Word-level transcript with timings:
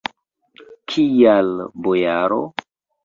Kial, 0.93 1.53
bojaro? 1.89 2.41